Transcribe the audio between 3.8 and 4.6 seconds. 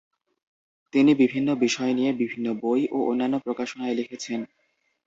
লিখেছেন।